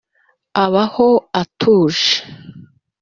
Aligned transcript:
abaho 0.63 1.07
atuje 1.41 2.11